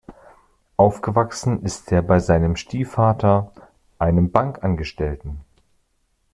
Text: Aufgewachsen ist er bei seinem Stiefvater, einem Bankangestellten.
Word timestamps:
Aufgewachsen 0.77 1.61
ist 1.61 1.91
er 1.91 2.01
bei 2.01 2.17
seinem 2.17 2.55
Stiefvater, 2.55 3.51
einem 3.99 4.31
Bankangestellten. 4.31 5.41